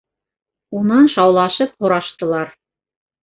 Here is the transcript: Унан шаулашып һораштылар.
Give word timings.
Унан 0.77 1.09
шаулашып 1.15 1.75
һораштылар. 1.85 2.51